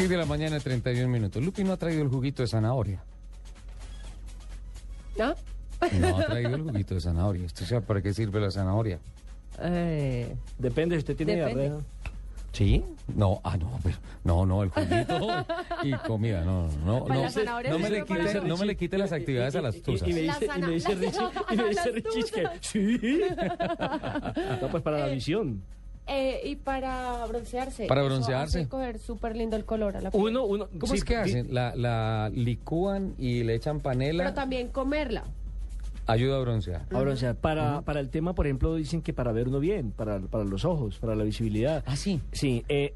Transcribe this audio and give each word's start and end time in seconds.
10 0.00 0.08
de 0.08 0.16
la 0.16 0.24
mañana, 0.24 0.58
31 0.58 1.08
minutos. 1.10 1.44
Lupi 1.44 1.62
no 1.62 1.72
ha 1.74 1.76
traído 1.76 2.02
el 2.02 2.08
juguito 2.08 2.42
de 2.42 2.48
zanahoria. 2.48 3.02
¿No? 5.18 5.34
No 5.98 6.16
ha 6.18 6.24
traído 6.26 6.54
el 6.56 6.62
juguito 6.62 6.94
de 6.94 7.00
zanahoria. 7.02 7.44
¿Esto 7.44 7.66
sabe 7.66 7.82
para 7.82 8.00
qué 8.00 8.14
sirve 8.14 8.40
la 8.40 8.50
zanahoria? 8.50 8.98
Eh, 9.60 10.34
Depende, 10.58 10.96
si 10.96 11.00
usted 11.00 11.16
tiene 11.16 11.36
Depende. 11.36 11.60
diarrea. 11.64 11.80
¿Sí? 12.52 12.82
No, 13.14 13.40
ah, 13.44 13.56
no, 13.58 13.78
pero, 13.84 13.96
no, 14.24 14.46
no, 14.46 14.62
el 14.62 14.70
juguito 14.70 15.44
y 15.84 15.92
comida, 15.98 16.40
no, 16.44 16.68
no, 16.84 17.06
no. 17.06 17.30
zanahoria 17.30 17.70
No 17.70 17.78
me, 17.78 17.90
le 17.90 18.04
quite, 18.04 18.40
no 18.40 18.56
me 18.56 18.66
le 18.66 18.76
quite 18.76 18.96
las 18.98 19.12
actividades 19.12 19.54
a 19.54 19.60
las 19.60 19.80
tuzas. 19.82 20.08
Y, 20.08 20.14
me 20.14 20.20
dice, 20.22 20.48
y 20.56 20.60
me 20.60 20.70
dice 20.70 20.94
Richie, 20.94 21.20
y 21.50 21.56
me 21.56 21.68
dice 21.68 21.90
Richie 21.92 22.22
que 22.32 22.48
sí. 22.62 23.20
No, 24.62 24.68
pues 24.68 24.82
para 24.82 24.98
la 24.98 25.10
Eh, 25.10 25.14
visión. 25.14 25.62
Eh, 26.12 26.40
y 26.44 26.56
para 26.56 27.24
broncearse. 27.26 27.86
Para 27.86 28.02
broncearse. 28.02 28.66
coger 28.68 28.98
súper 28.98 29.36
lindo 29.36 29.56
el 29.56 29.64
color 29.64 29.96
a 29.96 30.00
la 30.00 30.10
piel. 30.10 30.22
Uno, 30.22 30.44
uno. 30.44 30.68
¿Cómo 30.78 30.88
sí, 30.92 30.98
es 30.98 31.04
que 31.04 31.16
hacen? 31.16 31.54
La, 31.54 31.74
la 31.76 32.30
licúan 32.34 33.14
y 33.16 33.44
le 33.44 33.54
echan 33.54 33.78
panela, 33.80 34.24
Pero 34.24 34.34
también 34.34 34.68
comerla. 34.68 35.22
ayuda 36.06 36.36
a 36.36 36.40
broncear. 36.40 36.82
O 36.92 37.16
sea, 37.16 37.34
para, 37.34 37.82
para 37.82 38.00
el 38.00 38.08
tema, 38.08 38.34
por 38.34 38.46
ejemplo, 38.46 38.74
dicen 38.74 39.02
que 39.02 39.12
para 39.12 39.30
ver 39.30 39.46
uno 39.46 39.60
bien, 39.60 39.92
para, 39.92 40.18
para 40.18 40.42
los 40.44 40.64
ojos, 40.64 40.98
para 40.98 41.14
la 41.14 41.22
visibilidad. 41.22 41.84
Ah, 41.86 41.94
sí. 41.96 42.20
Sí, 42.32 42.64
eh, 42.68 42.92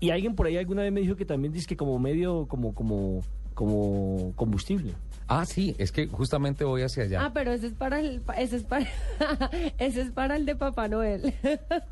y 0.00 0.10
alguien 0.10 0.34
por 0.34 0.46
ahí 0.46 0.56
alguna 0.56 0.82
vez 0.82 0.92
me 0.92 1.00
dijo 1.00 1.14
que 1.14 1.24
también 1.24 1.52
dice 1.52 1.66
que 1.68 1.76
como 1.76 1.98
medio, 2.00 2.46
como, 2.48 2.74
como, 2.74 3.20
como 3.54 4.32
combustible. 4.34 4.92
Ah, 5.28 5.44
sí, 5.44 5.74
es 5.78 5.90
que 5.90 6.06
justamente 6.06 6.64
voy 6.64 6.82
hacia 6.82 7.04
allá. 7.04 7.24
Ah, 7.24 7.30
pero 7.34 7.52
ese 7.52 7.66
es 7.66 7.72
para 7.72 7.98
el, 7.98 8.22
ese 8.38 8.56
es 8.56 8.62
para, 8.62 8.86
ese 9.78 10.02
es 10.02 10.10
para 10.12 10.36
el 10.36 10.46
de 10.46 10.54
Papá 10.54 10.88
Noel. 10.88 11.34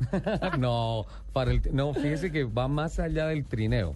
no, 0.59 1.05
para 1.33 1.51
el, 1.51 1.61
no, 1.71 1.93
fíjese 1.93 2.31
que 2.31 2.45
va 2.45 2.67
más 2.67 2.99
allá 2.99 3.27
del 3.27 3.45
trineo. 3.45 3.95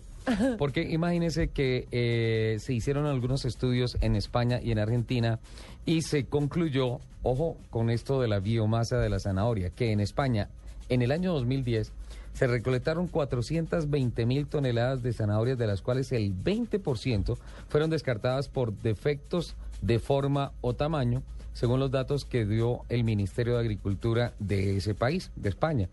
Porque 0.59 0.83
imagínese 0.83 1.47
que 1.47 1.87
eh, 1.91 2.57
se 2.59 2.73
hicieron 2.73 3.07
algunos 3.07 3.45
estudios 3.45 3.97
en 4.01 4.15
España 4.15 4.59
y 4.61 4.71
en 4.71 4.77
Argentina 4.77 5.39
y 5.85 6.03
se 6.03 6.25
concluyó, 6.25 6.99
ojo, 7.23 7.57
con 7.71 7.89
esto 7.89 8.21
de 8.21 8.27
la 8.27 8.39
biomasa 8.39 8.97
de 8.97 9.09
la 9.09 9.19
zanahoria, 9.19 9.71
que 9.71 9.91
en 9.91 10.01
España, 10.01 10.49
en 10.89 11.01
el 11.01 11.11
año 11.11 11.33
2010, 11.33 11.91
se 12.33 12.47
recolectaron 12.47 13.07
420 13.07 14.25
mil 14.25 14.47
toneladas 14.47 15.03
de 15.03 15.13
zanahorias, 15.13 15.57
de 15.57 15.67
las 15.67 15.81
cuales 15.81 16.11
el 16.11 16.33
20% 16.33 17.37
fueron 17.67 17.89
descartadas 17.89 18.47
por 18.47 18.73
defectos 18.73 19.55
de 19.81 19.99
forma 19.99 20.51
o 20.61 20.73
tamaño, 20.73 21.23
según 21.53 21.79
los 21.79 21.91
datos 21.91 22.25
que 22.25 22.45
dio 22.45 22.85
el 22.89 23.03
Ministerio 23.03 23.53
de 23.55 23.59
Agricultura 23.59 24.33
de 24.39 24.77
ese 24.77 24.95
país, 24.95 25.31
de 25.35 25.49
España. 25.49 25.89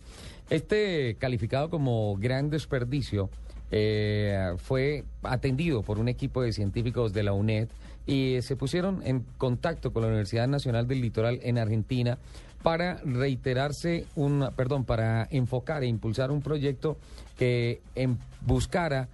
Este 0.50 1.16
calificado 1.18 1.70
como 1.70 2.16
gran 2.16 2.50
desperdicio 2.50 3.30
eh, 3.72 4.54
fue 4.58 5.04
atendido 5.24 5.82
por 5.82 5.98
un 5.98 6.08
equipo 6.08 6.42
de 6.42 6.52
científicos 6.52 7.12
de 7.12 7.24
la 7.24 7.32
UNED 7.32 7.68
y 8.06 8.38
se 8.42 8.54
pusieron 8.54 9.02
en 9.04 9.24
contacto 9.38 9.92
con 9.92 10.02
la 10.02 10.08
Universidad 10.08 10.46
Nacional 10.46 10.86
del 10.86 11.00
Litoral 11.00 11.40
en 11.42 11.58
Argentina 11.58 12.18
para 12.66 12.96
reiterarse 13.04 14.06
un, 14.16 14.44
perdón, 14.56 14.84
para 14.84 15.28
enfocar 15.30 15.84
e 15.84 15.86
impulsar 15.86 16.32
un 16.32 16.42
proyecto 16.42 16.96
que 17.38 17.80
em- 17.94 18.16
buscara 18.40 19.06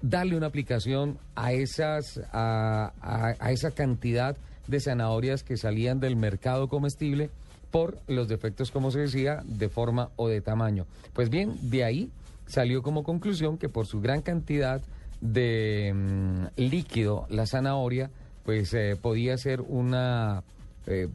darle 0.00 0.36
una 0.36 0.46
aplicación 0.46 1.18
a 1.34 1.50
esas 1.52 2.20
a, 2.32 2.92
a- 3.40 3.50
esa 3.50 3.72
cantidad 3.72 4.36
de 4.68 4.78
zanahorias 4.78 5.42
que 5.42 5.56
salían 5.56 5.98
del 5.98 6.14
mercado 6.14 6.68
comestible 6.68 7.28
por 7.72 7.98
los 8.06 8.28
defectos, 8.28 8.70
como 8.70 8.92
se 8.92 9.00
decía, 9.00 9.42
de 9.46 9.68
forma 9.68 10.10
o 10.14 10.28
de 10.28 10.40
tamaño. 10.40 10.86
Pues 11.12 11.28
bien, 11.28 11.56
de 11.60 11.82
ahí 11.82 12.08
salió 12.46 12.82
como 12.84 13.02
conclusión 13.02 13.58
que 13.58 13.68
por 13.68 13.88
su 13.88 14.00
gran 14.00 14.22
cantidad 14.22 14.80
de 15.20 15.92
mm, 15.92 16.44
líquido, 16.60 17.26
la 17.30 17.46
zanahoria, 17.46 18.12
pues 18.44 18.72
eh, 18.74 18.94
podía 18.94 19.36
ser 19.38 19.60
una 19.60 20.44
eh, 20.86 21.08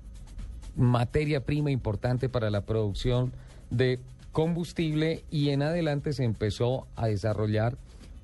materia 0.77 1.43
prima 1.43 1.71
importante 1.71 2.29
para 2.29 2.49
la 2.49 2.61
producción 2.61 3.33
de 3.69 3.99
combustible 4.31 5.23
y 5.31 5.49
en 5.49 5.63
adelante 5.63 6.13
se 6.13 6.23
empezó 6.23 6.88
a 6.95 7.07
desarrollar 7.07 7.75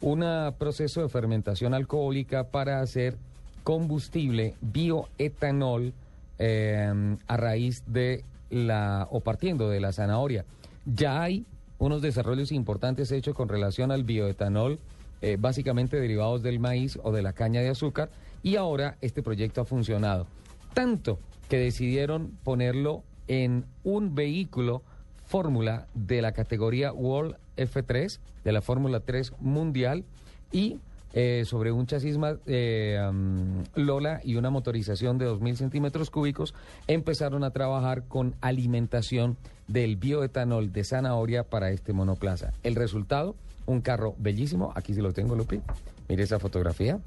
un 0.01 0.23
proceso 0.57 1.01
de 1.01 1.09
fermentación 1.09 1.73
alcohólica 1.73 2.45
para 2.45 2.81
hacer 2.81 3.17
combustible 3.63 4.55
bioetanol 4.61 5.93
eh, 6.39 7.17
a 7.27 7.37
raíz 7.37 7.83
de 7.87 8.23
la 8.49 9.07
o 9.09 9.21
partiendo 9.21 9.69
de 9.69 9.79
la 9.79 9.93
zanahoria. 9.93 10.45
Ya 10.85 11.21
hay 11.21 11.45
unos 11.79 12.01
desarrollos 12.01 12.51
importantes 12.51 13.11
hechos 13.11 13.33
con 13.33 13.49
relación 13.49 13.91
al 13.91 14.03
bioetanol, 14.03 14.79
eh, 15.21 15.37
básicamente 15.39 15.99
derivados 15.99 16.43
del 16.43 16.59
maíz 16.59 16.99
o 17.01 17.11
de 17.11 17.21
la 17.21 17.33
caña 17.33 17.61
de 17.61 17.69
azúcar, 17.69 18.09
y 18.43 18.57
ahora 18.57 18.97
este 19.01 19.23
proyecto 19.23 19.61
ha 19.61 19.65
funcionado. 19.65 20.27
Tanto 20.73 21.17
que 21.49 21.57
decidieron 21.57 22.31
ponerlo 22.43 23.03
en 23.27 23.65
un 23.83 24.15
vehículo 24.15 24.81
fórmula 25.25 25.87
de 25.93 26.21
la 26.21 26.33
categoría 26.33 26.91
World 26.91 27.35
F3, 27.57 28.19
de 28.43 28.51
la 28.51 28.61
Fórmula 28.61 28.99
3 28.99 29.33
Mundial, 29.39 30.03
y 30.51 30.79
eh, 31.13 31.43
sobre 31.45 31.71
un 31.71 31.85
chasis 31.85 32.17
eh, 32.47 32.99
Lola 33.75 34.19
y 34.23 34.35
una 34.35 34.49
motorización 34.49 35.19
de 35.19 35.27
2.000 35.27 35.55
centímetros 35.55 36.09
cúbicos, 36.09 36.55
empezaron 36.87 37.43
a 37.43 37.51
trabajar 37.51 38.03
con 38.07 38.35
alimentación 38.41 39.37
del 39.67 39.95
bioetanol 39.95 40.71
de 40.71 40.83
zanahoria 40.83 41.43
para 41.43 41.69
este 41.71 41.93
monoplaza. 41.93 42.51
El 42.63 42.75
resultado, 42.75 43.35
un 43.67 43.81
carro 43.81 44.15
bellísimo, 44.17 44.73
aquí 44.75 44.93
sí 44.93 45.01
lo 45.01 45.13
tengo, 45.13 45.35
Lupi, 45.35 45.61
mire 46.09 46.23
esa 46.23 46.39
fotografía, 46.39 46.99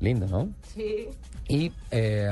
lindo, 0.00 0.26
¿no? 0.26 0.50
Sí. 0.74 1.08
Y 1.48 1.72
eh, 1.90 2.28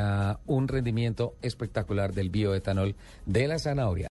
un 0.47 0.69
rendimiento 0.69 1.35
espectacular 1.43 2.13
del 2.13 2.31
bioetanol 2.31 2.95
de 3.27 3.49
la 3.49 3.59
zanahoria. 3.59 4.03